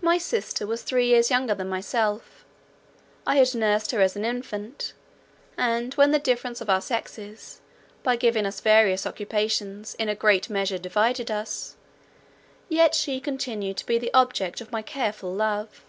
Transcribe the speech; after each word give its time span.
My 0.00 0.16
sister 0.16 0.64
was 0.64 0.84
three 0.84 1.08
years 1.08 1.28
younger 1.28 1.56
than 1.56 1.68
myself; 1.68 2.44
I 3.26 3.34
had 3.34 3.52
nursed 3.52 3.90
her 3.90 4.00
as 4.00 4.14
an 4.14 4.24
infant, 4.24 4.92
and 5.58 5.92
when 5.94 6.12
the 6.12 6.20
difference 6.20 6.60
of 6.60 6.70
our 6.70 6.80
sexes, 6.80 7.60
by 8.04 8.14
giving 8.14 8.46
us 8.46 8.60
various 8.60 9.08
occupations, 9.08 9.96
in 9.96 10.08
a 10.08 10.14
great 10.14 10.50
measure 10.50 10.78
divided 10.78 11.32
us, 11.32 11.74
yet 12.68 12.94
she 12.94 13.18
continued 13.18 13.76
to 13.78 13.86
be 13.86 13.98
the 13.98 14.14
object 14.14 14.60
of 14.60 14.70
my 14.70 14.82
careful 14.82 15.34
love. 15.34 15.82